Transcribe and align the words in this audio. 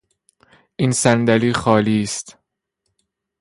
این 0.75 0.91
صندلی 0.91 1.53
خالی 1.53 2.03
است. 2.03 2.37